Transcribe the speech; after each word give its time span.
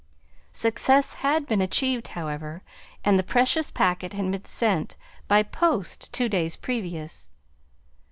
Success 0.55 1.13
had 1.21 1.45
been 1.45 1.61
achieved, 1.61 2.07
however, 2.17 2.63
and 3.05 3.19
the 3.19 3.21
precious 3.21 3.69
packet 3.69 4.13
had 4.13 4.31
been 4.31 4.45
sent 4.45 4.97
by 5.27 5.43
post 5.43 6.11
two 6.11 6.27
days 6.27 6.55
previous. 6.55 7.29